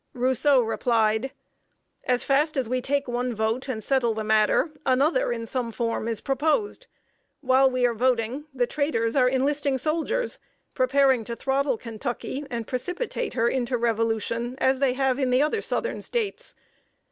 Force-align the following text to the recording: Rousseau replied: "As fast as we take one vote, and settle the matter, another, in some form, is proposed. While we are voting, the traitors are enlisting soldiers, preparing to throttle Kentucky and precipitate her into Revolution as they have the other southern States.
Rousseau 0.15 0.59
replied: 0.61 1.31
"As 2.05 2.23
fast 2.23 2.57
as 2.57 2.67
we 2.67 2.81
take 2.81 3.07
one 3.07 3.35
vote, 3.35 3.67
and 3.67 3.83
settle 3.83 4.15
the 4.15 4.23
matter, 4.23 4.71
another, 4.83 5.31
in 5.31 5.45
some 5.45 5.71
form, 5.71 6.07
is 6.07 6.21
proposed. 6.21 6.87
While 7.41 7.69
we 7.69 7.85
are 7.85 7.93
voting, 7.93 8.45
the 8.51 8.65
traitors 8.65 9.15
are 9.15 9.27
enlisting 9.29 9.77
soldiers, 9.77 10.39
preparing 10.73 11.23
to 11.25 11.35
throttle 11.35 11.77
Kentucky 11.77 12.43
and 12.49 12.65
precipitate 12.65 13.35
her 13.35 13.47
into 13.47 13.77
Revolution 13.77 14.55
as 14.57 14.79
they 14.79 14.93
have 14.93 15.17
the 15.17 15.43
other 15.43 15.61
southern 15.61 16.01
States. 16.01 16.55